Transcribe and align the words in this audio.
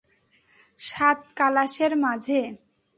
সাত 0.79 1.19
কালাশের 1.37 1.93
মাঝে। 2.03 2.41